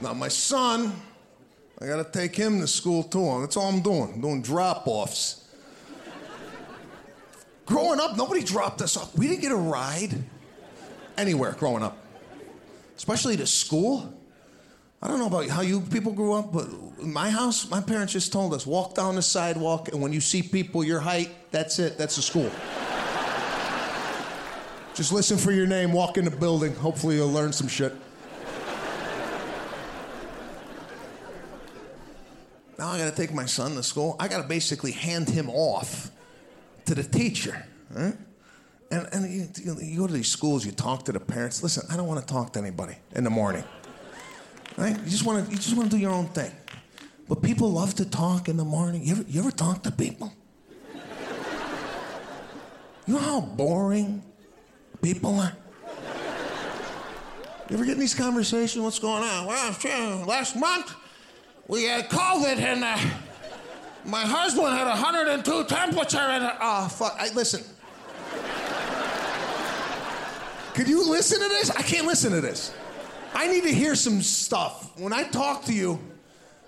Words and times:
Now, 0.00 0.14
my 0.14 0.28
son, 0.28 0.92
I 1.80 1.86
gotta 1.86 2.04
take 2.04 2.36
him 2.36 2.60
to 2.60 2.66
school 2.68 3.02
too. 3.02 3.40
That's 3.40 3.56
all 3.56 3.68
I'm 3.68 3.80
doing. 3.80 4.12
I'm 4.14 4.20
doing 4.20 4.42
drop 4.42 4.86
offs. 4.86 5.48
growing 7.66 7.98
up, 7.98 8.16
nobody 8.16 8.42
dropped 8.42 8.80
us 8.80 8.96
off. 8.96 9.16
We 9.16 9.26
didn't 9.26 9.42
get 9.42 9.52
a 9.52 9.56
ride 9.56 10.14
anywhere 11.16 11.52
growing 11.52 11.82
up, 11.82 11.98
especially 12.96 13.36
to 13.38 13.46
school. 13.46 14.14
I 15.02 15.08
don't 15.08 15.18
know 15.18 15.26
about 15.26 15.48
how 15.48 15.62
you 15.62 15.80
people 15.80 16.12
grew 16.12 16.32
up, 16.32 16.52
but 16.52 16.68
my 17.02 17.30
house, 17.30 17.68
my 17.68 17.80
parents 17.80 18.12
just 18.12 18.32
told 18.32 18.54
us 18.54 18.66
walk 18.66 18.94
down 18.94 19.16
the 19.16 19.22
sidewalk, 19.22 19.88
and 19.88 20.00
when 20.00 20.12
you 20.12 20.20
see 20.20 20.42
people 20.42 20.82
your 20.82 21.00
height, 21.00 21.30
that's 21.50 21.78
it, 21.78 21.98
that's 21.98 22.16
the 22.16 22.22
school. 22.22 22.50
just 24.94 25.12
listen 25.12 25.38
for 25.38 25.52
your 25.52 25.66
name, 25.66 25.92
walk 25.92 26.18
in 26.18 26.24
the 26.24 26.30
building. 26.32 26.74
Hopefully, 26.76 27.16
you'll 27.16 27.32
learn 27.32 27.52
some 27.52 27.68
shit. 27.68 27.94
Now 32.78 32.88
I 32.90 32.98
got 32.98 33.10
to 33.10 33.16
take 33.16 33.34
my 33.34 33.46
son 33.46 33.74
to 33.74 33.82
school. 33.82 34.14
I 34.20 34.28
got 34.28 34.40
to 34.40 34.48
basically 34.48 34.92
hand 34.92 35.28
him 35.28 35.50
off 35.50 36.10
to 36.84 36.94
the 36.94 37.02
teacher. 37.02 37.66
Right? 37.90 38.14
And, 38.90 39.08
and 39.12 39.30
you, 39.30 39.76
you, 39.82 39.98
go 39.98 40.06
to 40.06 40.12
these 40.12 40.28
schools, 40.28 40.64
you 40.64 40.72
talk 40.72 41.04
to 41.06 41.12
the 41.12 41.20
parents. 41.20 41.62
Listen, 41.62 41.86
I 41.90 41.96
don't 41.96 42.06
want 42.06 42.20
to 42.20 42.32
talk 42.32 42.52
to 42.52 42.60
anybody 42.60 42.94
in 43.14 43.24
the 43.24 43.30
morning. 43.30 43.64
Right? 44.76 44.96
You 44.96 45.10
just 45.10 45.26
want 45.26 45.44
to 45.44 45.50
you 45.50 45.56
just 45.56 45.76
want 45.76 45.90
to 45.90 45.96
do 45.96 46.00
your 46.00 46.12
own 46.12 46.28
thing. 46.28 46.52
But 47.28 47.42
people 47.42 47.70
love 47.70 47.94
to 47.96 48.08
talk 48.08 48.48
in 48.48 48.56
the 48.56 48.64
morning. 48.64 49.04
You 49.04 49.12
ever, 49.12 49.24
you 49.28 49.40
ever 49.40 49.50
talk 49.50 49.82
to 49.82 49.90
people? 49.90 50.32
You 53.06 53.14
know 53.14 53.20
how 53.20 53.40
boring 53.40 54.22
people 55.02 55.40
are? 55.40 55.56
You 57.68 57.76
ever 57.76 57.84
get 57.84 57.94
in 57.94 58.00
these 58.00 58.14
conversations? 58.14 58.82
What's 58.82 58.98
going 58.98 59.22
on? 59.22 59.46
Well, 59.46 60.26
last 60.26 60.56
month, 60.56 60.94
we 61.68 61.84
had 61.84 62.08
COVID 62.08 62.56
and 62.56 62.82
uh, 62.82 62.98
my 64.04 64.22
husband 64.22 64.68
had 64.68 64.88
102 64.88 65.64
temperature 65.64 66.18
and 66.18 66.44
uh, 66.44 66.56
oh 66.60 66.88
fuck! 66.88 67.16
I, 67.18 67.28
listen. 67.34 67.62
Could 70.74 70.88
you 70.88 71.08
listen 71.10 71.40
to 71.40 71.48
this? 71.48 71.70
I 71.70 71.82
can't 71.82 72.06
listen 72.06 72.32
to 72.32 72.40
this. 72.40 72.74
I 73.34 73.48
need 73.48 73.64
to 73.64 73.72
hear 73.72 73.94
some 73.94 74.22
stuff. 74.22 74.98
When 74.98 75.12
I 75.12 75.24
talk 75.24 75.64
to 75.64 75.74
you, 75.74 76.00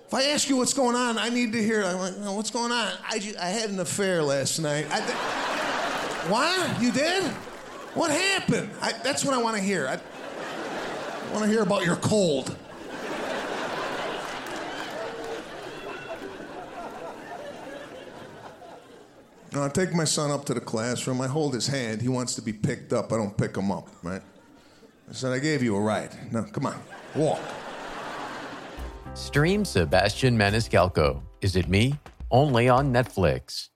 if 0.05 0.13
I 0.13 0.23
ask 0.25 0.49
you 0.49 0.57
what's 0.57 0.73
going 0.73 0.95
on, 0.95 1.17
I 1.17 1.29
need 1.29 1.53
to 1.53 1.63
hear. 1.63 1.83
I'm 1.83 1.97
like, 1.97 2.35
what's 2.35 2.51
going 2.51 2.71
on? 2.71 2.93
I, 3.03 3.33
I 3.39 3.47
had 3.47 3.69
an 3.69 3.79
affair 3.79 4.21
last 4.21 4.59
night. 4.59 4.85
I 4.91 4.99
th-? 4.99 6.81
You 6.81 6.91
did? 6.91 7.23
What 7.93 8.11
happened? 8.11 8.69
I, 8.81 8.91
that's 9.03 9.25
what 9.25 9.33
I 9.33 9.41
want 9.41 9.55
to 9.55 9.61
hear. 9.61 9.87
I, 9.87 9.93
I 9.93 11.33
want 11.33 11.45
to 11.45 11.49
hear 11.49 11.63
about 11.63 11.85
your 11.85 11.95
cold. 11.95 12.55
Now, 19.53 19.65
I 19.65 19.69
take 19.69 19.93
my 19.93 20.05
son 20.05 20.31
up 20.31 20.45
to 20.45 20.53
the 20.53 20.61
classroom. 20.61 21.19
I 21.19 21.27
hold 21.27 21.53
his 21.53 21.67
hand. 21.67 22.01
He 22.01 22.07
wants 22.07 22.35
to 22.35 22.41
be 22.41 22.53
picked 22.53 22.93
up. 22.93 23.11
I 23.11 23.17
don't 23.17 23.35
pick 23.35 23.55
him 23.57 23.69
up, 23.69 23.89
right? 24.01 24.21
I 25.09 25.13
said, 25.13 25.33
I 25.33 25.39
gave 25.39 25.61
you 25.61 25.75
a 25.75 25.81
ride. 25.81 26.15
No, 26.31 26.43
come 26.43 26.67
on, 26.67 26.81
walk. 27.15 27.41
Stream 29.13 29.65
Sebastian 29.65 30.37
Maniscalco. 30.37 31.21
Is 31.41 31.57
it 31.57 31.67
me? 31.67 31.99
Only 32.31 32.69
on 32.69 32.93
Netflix. 32.93 33.67